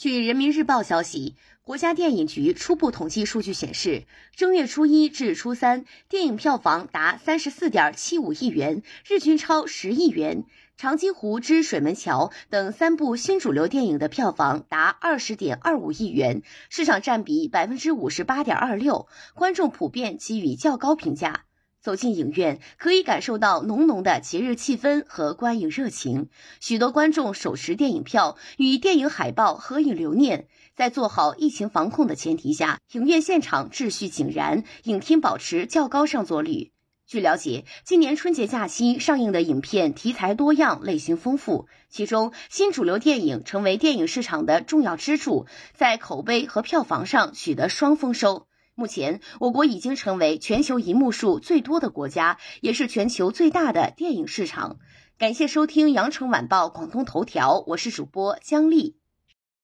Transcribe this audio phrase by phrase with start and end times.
[0.00, 10.44] 据人民日报消息，国家电影局初步统计数据显示，正月初一至初三，电影票房达三十四点七五亿元，日均超十亿元。
[10.78, 16.40] 《长津湖之水门桥》等三部新主流电影的票房达二十点二五亿元，
[16.70, 21.44] 市场占比百分之五十八点二六，观众普遍给予较高评价。
[21.80, 26.28] 走进影院，可以感受到浓浓的节日气氛和观影热情。
[26.60, 30.46] 许多观众手持电影票，与电影海报合影留念。
[30.76, 36.72] 在做好疫情防控的前提下，影院现场秩序井然，影厅保持较高上座率。
[37.06, 48.46] 据了解，今年春节假期上映的影片题材多样，类型丰富，其中新主流电影成为电影市场的重要支柱，在口碑和票房上取得双丰收。
[48.80, 54.78] 目前，我国已经成为全球银幕数最多的国家，也是全球最大的电影市场。
[55.18, 58.99] 感谢收听羊城晚报广东头条，我是主播姜丽。